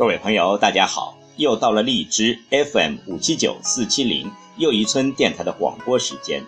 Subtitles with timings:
[0.00, 1.14] 各位朋友，大家好！
[1.36, 6.42] 又到了荔枝 FM 五七九四七零又一村电台的广播时间。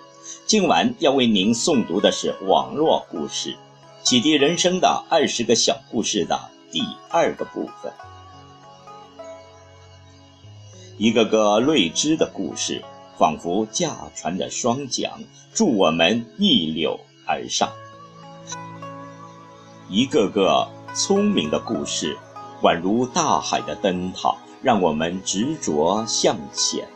[0.47, 3.55] 今晚要为您诵读的是网络故事，
[4.03, 6.81] 启迪人生的二十个小故事的第
[7.11, 7.93] 二个部分。
[10.97, 12.83] 一个个睿智的故事，
[13.19, 15.11] 仿佛驾船的双桨，
[15.53, 17.69] 助我们逆流而上；
[19.91, 22.17] 一个个聪明的故事。
[22.63, 26.87] 宛如大海的灯塔，让我们执着向前。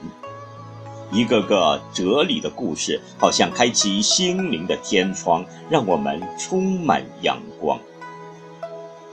[1.11, 7.79] 一个个哲理的故事，好像开启心灵的天窗，让我们充满阳光。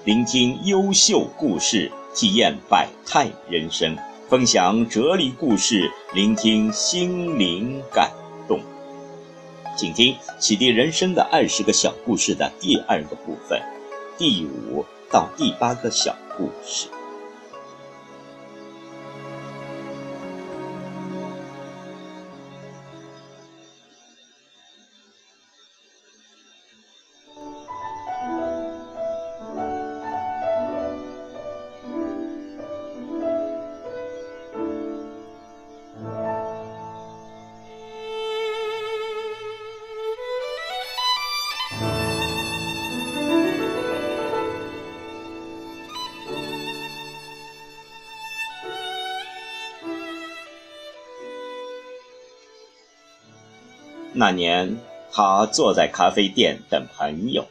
[0.03, 3.97] 聆听优秀故事，体验百态人生，
[4.29, 8.11] 分享哲理故事，聆听心灵感
[8.47, 8.59] 动。
[9.75, 13.59] 请听启迪人生的二十个小故事的第二个部分，
[14.19, 14.85] 第五。
[15.11, 17.02] 到第八个小故事。
[54.15, 54.79] 那年，
[55.11, 57.47] 他坐在咖啡店等朋友。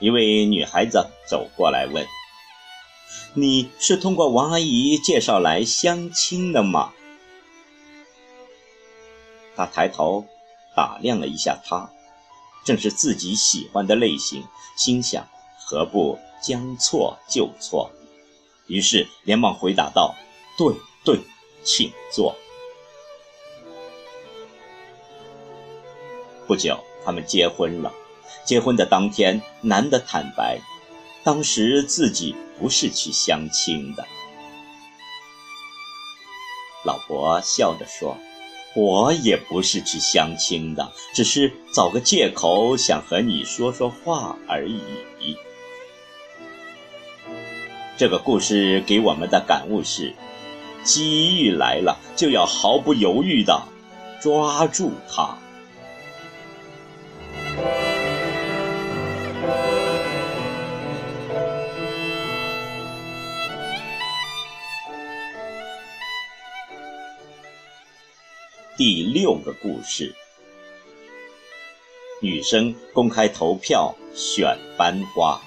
[0.00, 2.04] 一位女孩子走过来问
[3.34, 6.92] ：“你是通过王阿姨介绍来相亲的吗？”
[9.54, 10.26] 他抬头
[10.74, 11.88] 打量了一下她，
[12.64, 14.44] 正是自己喜欢的类型，
[14.76, 15.24] 心想：
[15.64, 17.92] 何不将错就错？
[18.66, 20.16] 于是连忙回答道
[20.58, 21.20] ：“对对，
[21.62, 22.34] 请坐。”
[26.46, 27.92] 不久，他们结婚了。
[28.44, 30.58] 结婚的当天，男的坦白，
[31.22, 34.04] 当时自己不是去相亲的。
[36.84, 38.18] 老婆笑着说
[38.76, 45.36] ：“我也不是去相亲的，只是找个借口想和你说说话而已。”
[47.96, 50.12] 这个故事给我们的感悟是：
[50.82, 53.62] 机遇来了，就要毫不犹豫地
[54.20, 55.38] 抓住它。
[68.76, 70.12] 第六个故事：
[72.20, 75.40] 女生公开投票选班花，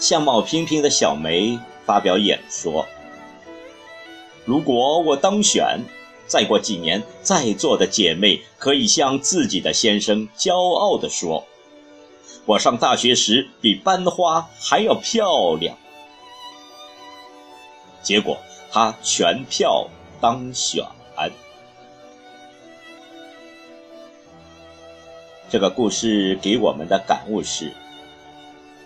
[0.00, 2.84] 相貌平平的小梅发表演说
[4.44, 5.84] ：“如果我当选，
[6.26, 11.46] 再过几年，在座的姐妹可以向自己的先生骄傲地说，
[12.44, 15.78] 我上大学时比班花还要漂亮。”
[18.02, 18.36] 结果
[18.72, 19.88] 她全票
[20.20, 20.84] 当选。
[25.48, 27.70] 这个故事给我们的感悟是：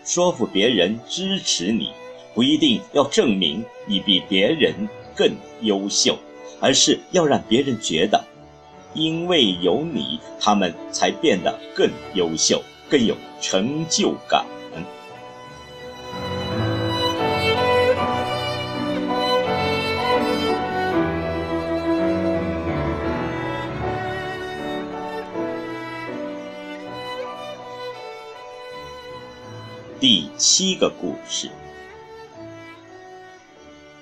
[0.05, 1.91] 说服别人支持你，
[2.35, 5.33] 不一定要证明你比别人更
[5.63, 6.19] 优秀，
[6.61, 8.23] 而是要让别人觉得，
[8.93, 14.45] 因为有你，他们才变得更优秀，更有成就感。
[30.01, 31.51] 第七个故事：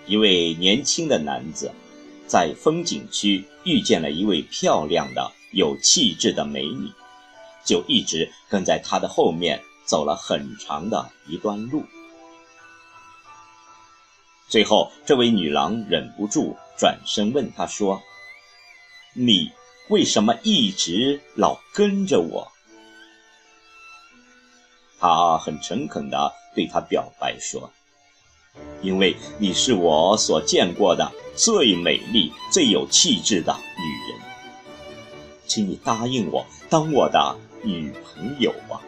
[0.06, 1.72] 一位年轻的男子
[2.24, 6.92] 在风景区遇见了一位漂亮的、有气质的美女，
[7.64, 11.82] 就一直跟在她的后面走了很长的一段路。
[14.48, 18.00] 最后，这位女郎忍不住转身问他说
[19.14, 19.50] ：“你
[19.88, 22.52] 为什么一直老跟着我？”
[24.98, 27.70] 他很诚恳地对她表白说
[28.82, 34.20] ：“因为你是我所见过的最美丽、最有气质的女人，
[35.46, 38.80] 请你答应我当我的女朋友吧。”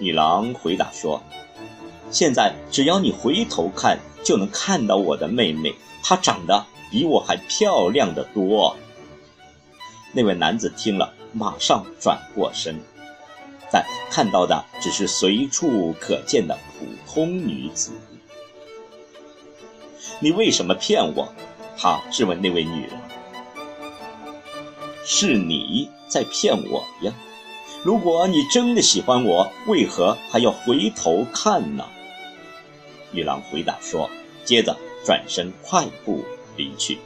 [0.00, 1.22] 女郎回答说
[2.10, 8.76] ：“现在只要你回头看，就能看到我的妹妹，她长得比我还漂亮的多。”
[10.12, 12.80] 那位男子听了，马上转过身。
[13.72, 17.92] 但看到的只是随处可见的普通女子。
[20.20, 21.32] 你为什么骗我？
[21.76, 22.92] 他质问那位女人。
[25.04, 27.12] 是你在骗我呀！
[27.82, 31.84] 如果你真的喜欢我，为何还要回头看呢？
[33.10, 34.08] 女郎回答说，
[34.44, 36.24] 接着转身快步
[36.56, 36.98] 离去。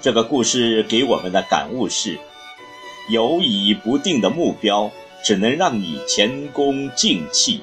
[0.00, 2.18] 这个故事给我们的感悟是：
[3.10, 4.90] 犹疑不定的目标，
[5.24, 7.62] 只能让你前功尽弃，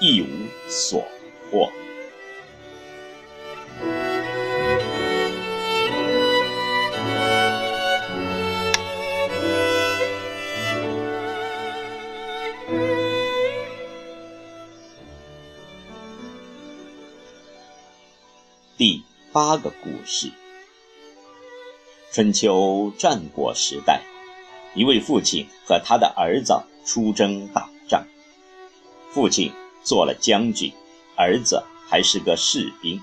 [0.00, 0.26] 一无
[0.68, 1.04] 所
[1.50, 1.68] 获。
[18.76, 19.02] 第
[19.32, 20.30] 八个故事：
[22.12, 24.02] 春秋战国时代，
[24.74, 26.54] 一位父亲和他的儿子
[26.84, 28.06] 出征打仗。
[29.10, 30.72] 父亲做了将军，
[31.16, 33.00] 儿子还是个士兵。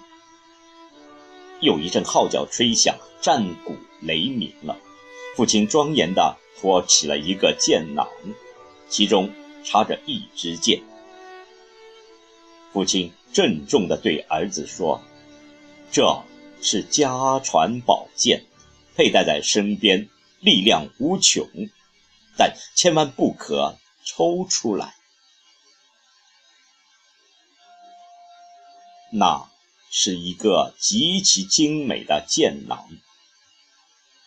[1.62, 4.78] 又一阵号角吹响，战鼓雷鸣了。
[5.36, 8.08] 父亲庄严地托起了一个剑囊，
[8.90, 9.30] 其中
[9.64, 10.82] 插着一支箭。
[12.74, 15.02] 父亲郑重地对儿子说。
[15.94, 16.24] 这
[16.62, 18.46] 是家传宝剑，
[18.96, 20.08] 佩戴在身边，
[20.42, 21.48] 力量无穷，
[22.38, 24.96] 但千万不可抽出来。
[29.14, 29.50] 那
[29.90, 32.90] 是一个极其精美的剑囊，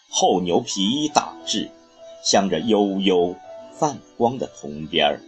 [0.09, 1.71] 厚牛皮打制，
[2.25, 3.37] 镶着悠悠
[3.79, 5.21] 泛光的铜边儿。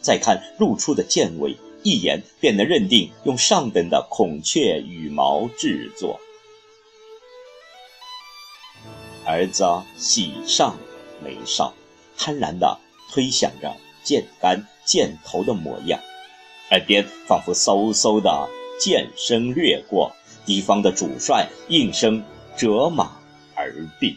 [0.00, 1.56] 再看露出的剑尾。
[1.82, 6.18] 一眼便能认定用上等的孔雀羽毛制作。
[9.26, 9.64] 儿子
[9.96, 10.78] 喜上
[11.20, 11.74] 眉梢，
[12.16, 12.78] 贪婪地
[13.12, 13.74] 推想着
[14.04, 16.00] 剑杆、箭头的模样，
[16.70, 20.14] 耳边仿佛嗖嗖的剑声掠过，
[20.44, 22.24] 敌方的主帅应声
[22.56, 23.16] 折马
[23.56, 24.16] 而毙。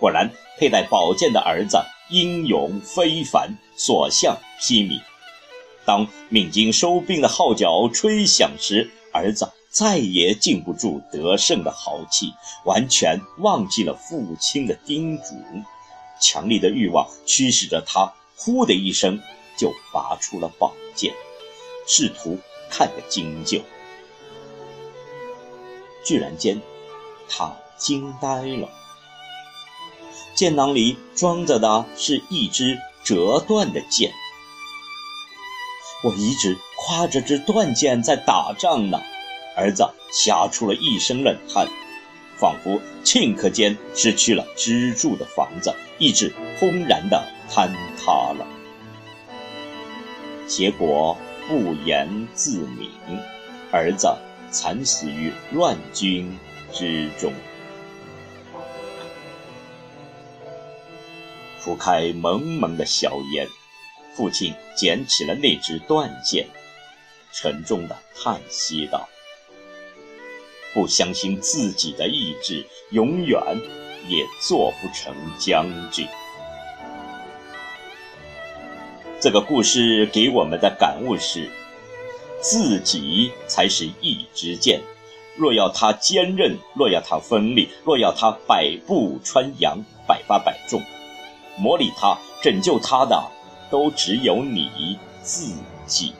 [0.00, 0.28] 果然，
[0.58, 1.78] 佩戴宝剑的儿子
[2.10, 5.00] 英勇非凡，所向披靡。
[5.84, 12.32] 当鸣金收兵的号角吹响时，儿子再也禁不住得胜的豪气，
[12.64, 15.34] 完全忘记了父亲的叮嘱。
[16.20, 19.20] 强烈的欲望驱使着他，呼的一声
[19.58, 21.12] 就拔出了宝剑，
[21.88, 22.38] 试图
[22.70, 23.60] 看个精究。
[26.04, 26.62] 居然间，
[27.28, 28.68] 他惊呆了。
[30.36, 34.12] 剑囊里装着的是一支折断的剑。
[36.04, 36.56] 我一直
[36.86, 39.02] 挎着支断剑在打仗呢，
[39.56, 41.66] 儿子吓出了一身冷汗，
[42.36, 47.68] 仿佛顷刻间失去了支柱的房子，意志轰然的坍
[47.98, 48.46] 塌了。
[50.46, 51.16] 结果
[51.48, 52.90] 不言自明，
[53.70, 54.14] 儿子
[54.50, 56.38] 惨死于乱军
[56.72, 57.32] 之中。
[61.58, 63.48] 拂开蒙蒙的硝烟。
[64.16, 66.46] 父亲捡起了那支断剑，
[67.32, 69.08] 沉重的叹息道
[70.74, 73.40] ：“不相信自己的意志，永远
[74.08, 76.06] 也做不成将军。”
[79.18, 81.50] 这个故事给我们的感悟是：
[82.42, 84.82] 自己才是一支箭，
[85.36, 90.82] 若要它坚韧，若要它锋利，若要它百步穿杨、百发百中，
[91.56, 93.30] 磨砺它、拯救它的。
[93.70, 95.52] 都只有你自
[95.84, 96.12] 己。